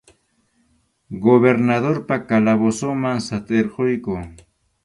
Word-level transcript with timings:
Gobernadorpa 1.25 2.15
calabozonman 2.27 3.17
satʼirquqku. 3.27 4.15